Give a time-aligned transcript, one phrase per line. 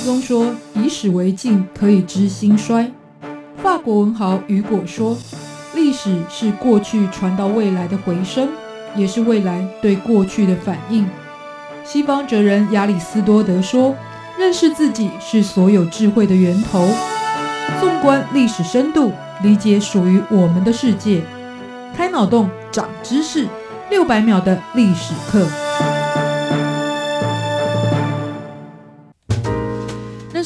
[0.00, 2.90] 宗说：“以史为镜，可以知兴衰。”
[3.62, 5.16] 法国文豪雨果说
[5.74, 8.48] ：“历史是过去传到未来的回声，
[8.96, 11.06] 也是未来对过去的反应。”
[11.84, 13.94] 西方哲人亚里斯多德说
[14.38, 16.88] ：“认识自己是所有智慧的源头。”
[17.80, 19.12] 纵观历史深度，
[19.42, 21.22] 理解属于我们的世界，
[21.96, 23.46] 开脑洞，长知识，
[23.90, 25.46] 六百秒的历史课。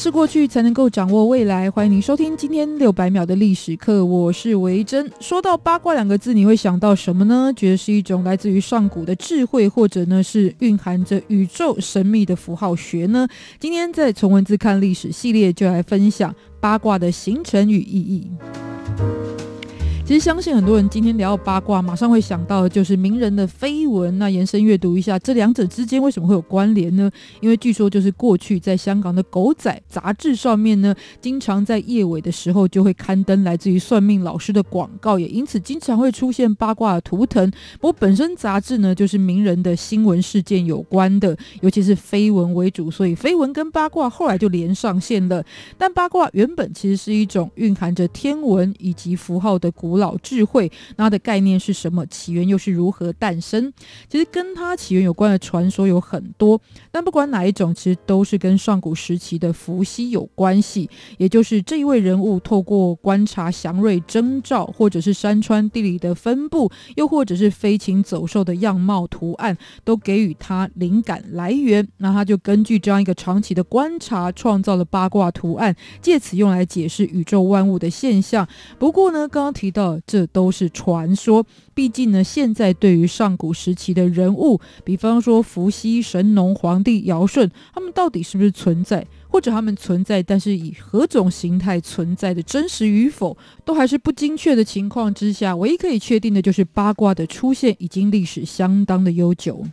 [0.05, 1.71] 是过去，才能够掌握未来。
[1.71, 5.11] 欢迎您收听今天六百秒的历史课，我是维珍。
[5.19, 7.51] 说到八卦两个字，你会想到什么呢？
[7.55, 13.27] 觉得是一种来自于上古的智慧，或者呢是蕴含着宇宙神秘的符号学呢？
[13.59, 18.29] 今天在从文字看历史系列，就来分享八卦的形成与意义。
[20.05, 24.15] 其实相信很多人今天聊到八卦，马上会想到的就是名人的绯闻。
[24.19, 27.09] 那延伸阅读一下，这两者之间为什么会有关联呢？
[27.41, 37.49] 因为据说就是过去在香港的狗仔杂志上面呢，经常在页尾的时候就会刊登来自于算命老师的广告，也因此经常会出现八卦的图腾。
[37.81, 45.43] 不过本身杂志呢，就是名人的新闻事件有关的，尤其是绯闻为主，所以绯闻跟八卦后来就连上线了。
[45.79, 49.94] 但八卦原本其实是一种蕴含着天文以及符号的古。
[49.95, 52.05] 古老智慧，那它的概念是什么？
[52.07, 53.71] 起源又是如何诞生？
[54.09, 56.59] 其实跟它起源有关的传说有很多，
[56.91, 60.89] 但不管哪一种，其实都是跟上古时期的伏羲有关系。
[61.17, 71.87] 也就是这一位人物透过观察祥瑞征兆，或者是山川地理的分布，又或者是飞禽走兽的样貌图案，都给予他灵感来源。
[71.99, 78.45] 那他就根据这样一个长期的观察，创造了八卦图案，借此用来解释宇宙万物的现象。
[78.77, 79.84] 不过呢，刚刚提到。
[80.05, 99.65] 这都是传说，毕竟呢，现在对于上古时期的人物，比方说伏羲、神农、黄帝、尧舜，他们到底是不是存在，或者他们存在，但是以何种形态存在的真实与否，都还是不精确的情况之下，唯一可以确定的就是八卦的出现已经历史相当的悠久。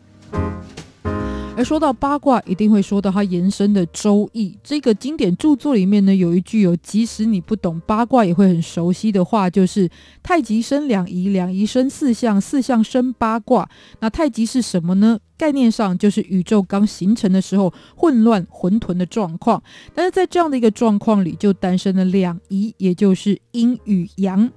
[1.55, 9.89] 而说到八卦，一定会说到它延伸的《周易》这个经典著作里面呢，有一句有即使你不懂八卦也会很熟悉的话，就是
[10.25, 13.69] “太极生两仪，两仪生四象，四象生八卦”。
[14.01, 15.19] 那太极是什么呢？
[15.43, 19.61] 概念上就是宇宙刚形成的时候混乱混沌的状况，
[19.93, 24.49] 但是在这样的一个状况里，就诞生了两仪，也就是阴与阳。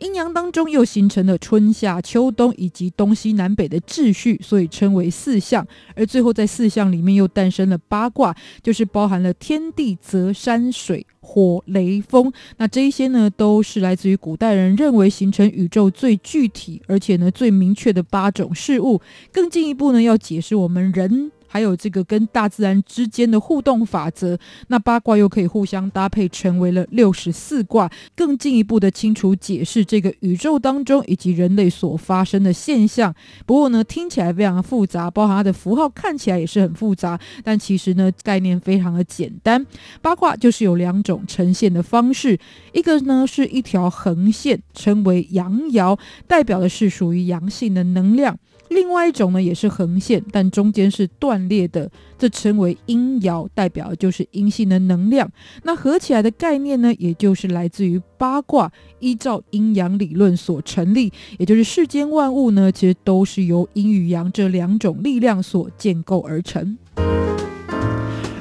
[0.00, 5.64] 阴阳当中又形成了春夏秋冬以及东西南北的秩序，所以称为四象。
[5.94, 12.30] 而最后在四象里面又诞生了八卦，就是包含了天地泽山水火雷风。
[12.58, 19.00] 那这一些呢，都是来自于古代人认为形成宇宙最具体而且呢最明确的八种事物。
[19.32, 21.32] 更进一步呢，要解释我们人。
[21.52, 33.14] 还有这个跟大自然之间的互动法则，那八卦又可以互相搭配，成为了六十四卦，更进一步的清楚解释这个宇宙当中以及人类所发生的现象。
[33.44, 39.66] 不过呢，听起来非常的复杂，包含它的符号看起来也是很复杂，但其实呢，概念非常的简单。
[40.00, 42.38] 八卦就是有两种呈现的方式，
[42.72, 48.38] 一个呢是一条横线，称为阳爻，代表的是属于阳性的能量。
[48.72, 55.30] 另外一种呢，也是横线，但中间是断裂的，这称为阴爻，代表的就是阴性的能量。
[55.62, 66.78] 那合起来的概念呢，也就是来自于八卦，依照阴阳理论所成立，也就是世间万物呢，其实都是由阴与阳这两种力量所建构而成。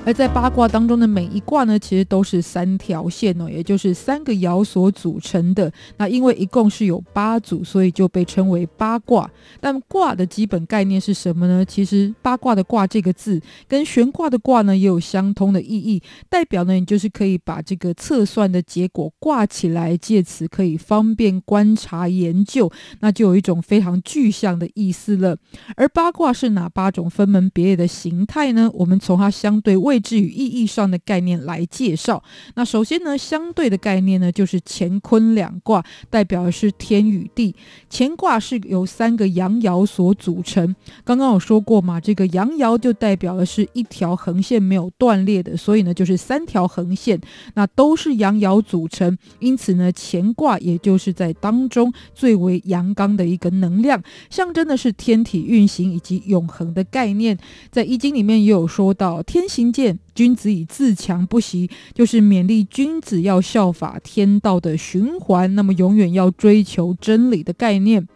[0.03, 5.72] 而在八卦当中的每一卦呢，其实都是三条线哦，也就是三个爻所组成的。
[5.97, 9.29] 那因为一共是有八组，所以就被称为八卦。
[9.59, 11.63] 但卦的基本概念是什么呢？
[11.63, 25.38] 其实八卦的卦这个字跟悬卦的卦呢也有相通的意义，代表呢你就是可以把这个测算的结果挂起来，借此可以方便观察研究，那就有一种非常具象的意思了。
[25.75, 28.67] 而八卦是哪八种分门别类的形态呢？
[28.73, 30.00] 我们从它相对位。
[30.01, 32.23] 位置与意义上的概念来介绍。
[32.55, 37.55] 那首先呢，相对的概念呢，就是乾坤两卦，代表的是天与地。
[37.87, 40.75] 乾卦是由三个阳爻所组成。
[41.03, 47.22] 刚刚有说过嘛，这个阳爻就代表的是一条横线没有断裂的，所以呢，就是三条横线，
[47.53, 49.16] 那都是阳爻组成。
[49.37, 57.37] 因此呢，乾卦也就是在当中最为阳刚的一个能量，象征的是天体运行以及永恒的概念。
[57.70, 59.80] 在易经里面也有说到，天行健。
[60.13, 68.07] 君子以自强不息，就是勉励君子要效法天道的循环，那么永远要追求真理的概念。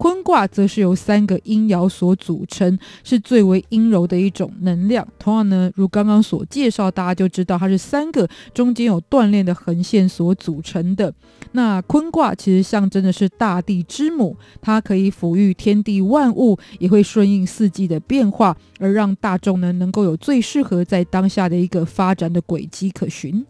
[0.00, 5.06] 坤卦则是由三个阴爻所组成，是最为阴柔的一种能量。
[5.18, 11.12] 同样呢，如刚刚所介绍，大家就知道它是三个中间有断裂的横线所组成的。
[11.52, 23.44] 那坤卦其实象征的是大地之母，它可以抚育天地万物，也会顺应四季的变化，而让大众呢能够有最适合在当下的一个发展的轨迹可循。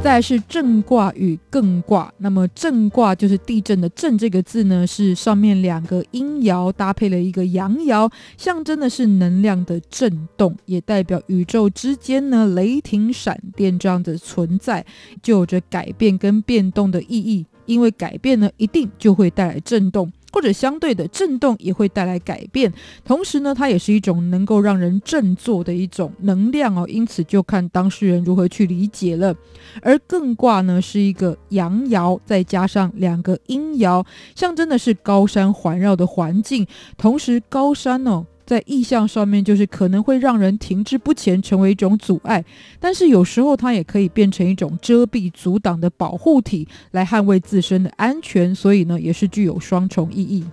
[0.00, 14.84] 再是震卦与艮卦，那么震卦就是地震的震这个字呢，是上面两个阴爻搭配了一个阳爻，象征的是能量的震动，也代表宇宙之间呢雷霆闪电这样的存在，
[15.22, 20.10] 就有着改变跟变动的意义，因为改变呢一定就会带来震动。
[20.32, 22.72] 或者相对的震动也会带来改变，
[23.04, 26.86] 同时呢，它也是一种能够让人振作的一种能量哦。
[26.88, 29.34] 因此，就看当事人如何去理解了。
[29.82, 34.04] 而艮卦呢，是一个阳爻，再加上两个阴爻，
[34.34, 36.66] 象征的是高山环绕的环境。
[36.96, 38.26] 同时，高山哦。
[38.48, 42.42] 在意象上面，就是可能会让人停滞不前，成为一种阻碍；
[42.80, 48.54] 但是有时候它也可以变成一种遮蔽、阻挡的保护体，来捍卫自身的安全。
[48.54, 50.44] 所以呢，也是具有双重意义。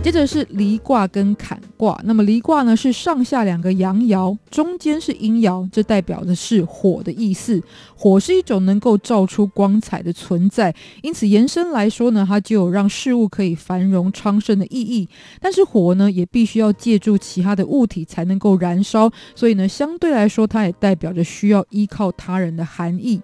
[0.00, 7.62] 接着是离卦跟坎卦，那么离卦呢是上下两个阳爻，中间是阴爻，这代表的是火的意思。
[7.94, 15.06] 火是一种能够照出光彩的存在，因此延伸来说呢，它就有让事物可以繁荣昌盛的意义。
[15.40, 23.20] 但是火呢，也必须要借助其他的物体才能够燃烧，所以呢，相对来说，它也代表着需要依靠他人的含义。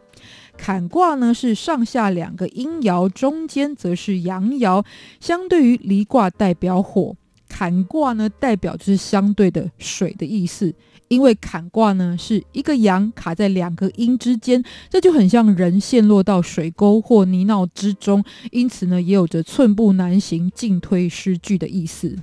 [0.57, 4.85] 坎卦呢是上下两个阴爻，中间则是阳爻，
[5.21, 7.15] 相对于离卦代表火，
[7.49, 10.75] 坎卦呢代表就是相对的水的意思。
[11.09, 22.17] 因为坎卦呢是一个阳卡在两个阴之间，这就很像人陷落到水沟或泥淖之中，因此呢也有着寸步难行、进退失据的意思。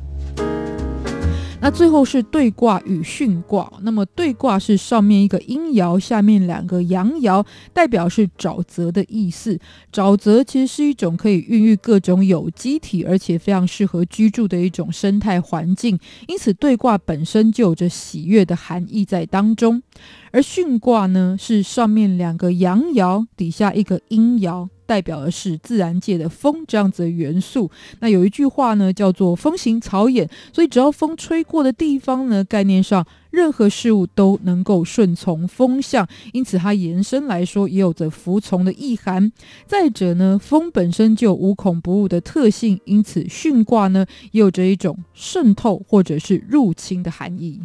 [1.62, 3.72] 那最后是对卦与巽卦。
[3.82, 9.60] 那么对卦是上面一个阴爻，下面两个阳爻，代表是沼泽的意思。
[9.94, 16.00] 沼泽其实是一种可以孕育各种有机体，而且非常适合居住的一种生态环境。
[16.28, 19.84] 因此对卦本身就有着喜悦的含义在当中。
[20.32, 24.68] 而巽卦呢，是上面两个阳爻，底下一个阴爻。
[24.92, 27.72] 代表的是自然界的风这样子的元素。
[28.02, 39.32] 那有一句话呢，叫做“风行草偃”，所以只要风吹过的地方呢，概念上任何事物都能够顺从风向，因此它延伸来说也有着服从的意涵。
[39.66, 47.62] 再者呢，风本身就无孔不入的特性，因此巽卦呢也有着一种渗透或者是入侵的含义。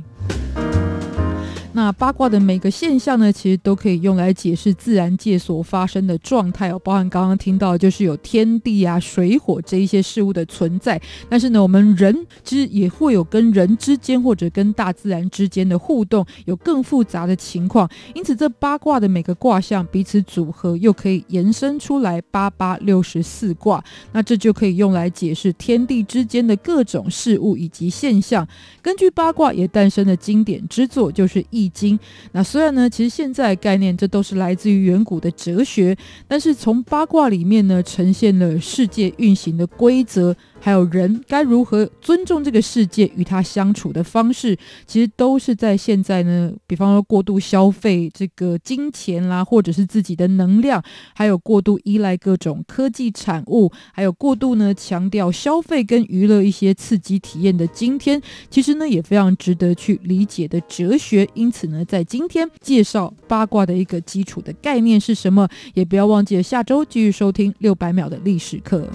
[1.76, 10.98] 那八卦的每个现象呢，其实都可以用来解释自然界所发生的状态哦，包含刚刚听到就是有天地啊、水火这一些事物的存在。
[11.28, 17.86] 但是呢，我们人其实也会有跟人之间或者跟大自然之间的互动，有更复杂的情况。
[18.14, 23.84] 因此，这八卦的每个卦象彼此组合，又可以延伸出来八八六十四卦。
[24.12, 28.48] 那这就可以用来解释天地之间的各种事物以及现象。
[28.80, 31.65] 根据八卦也诞生的经典之作，就是易。
[31.68, 31.98] 经，
[32.32, 35.96] 那虽然呢，其实现在概念这都是来自于远古的哲学，
[36.26, 40.36] 但是从八卦里面呢，呈现了世界运行的规则。
[40.60, 46.52] 还有人该如何尊重这个世界，与他相处的方式，其实都是在现在呢。
[46.66, 50.82] 比方说过度消费这个金钱啦，或者是自己的能量，
[51.14, 58.20] 还有过度依赖各种科技产物，还有过度呢强调消费跟娱乐一些刺激体验的今天，
[58.50, 61.28] 其实呢也非常值得去理解的哲学。
[61.34, 68.88] 因此呢，在今天介绍八卦的一个基础的概念是什么，也不要忘记了下周继续收听六百秒的历史课。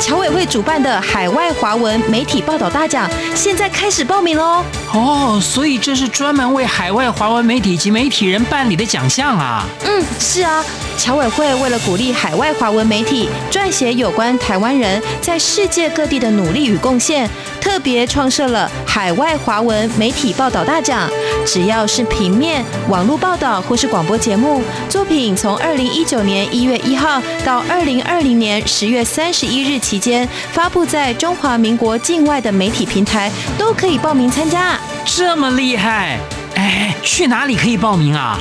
[0.00, 4.62] 侨委会主办的海外华文媒体报道大奖，现在开始报名喽！
[4.92, 9.64] 哦，所以这是专门为海外华文媒体及媒体人办理的奖项啊？
[9.84, 10.64] 嗯，是啊。
[10.98, 17.28] 侨委会为了鼓励海外华文媒体撰写有关台湾人在世界各地的努力与贡献，
[17.60, 21.08] 特别创设了海外华文媒体报道大奖。
[21.44, 34.76] 只要是平面、网络报道或是广播节目作品，从二零一九年一月一号到二零二零年十月三十一日期间发布在中华民国境外的媒体平台，都可以报名参加。
[35.04, 36.18] 这么厉害！
[36.56, 38.36] 哎，去哪里可以报名啊？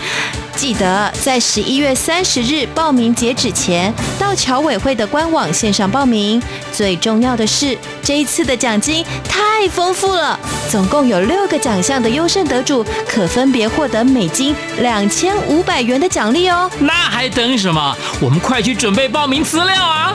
[0.55, 6.41] 记得在十一月三十日报名截止前，到侨委会的官网线上报名。
[6.73, 10.39] 最重要的是，这一次的奖金太丰富了，
[10.71, 16.71] 总共有六个奖项的优胜得主，可分别获得美金两千五百元的奖励哦。
[16.79, 17.95] 那还等什么？
[18.19, 20.13] 我们快去准备报名资料啊！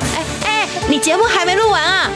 [0.90, 2.11] 你节目还没录完啊？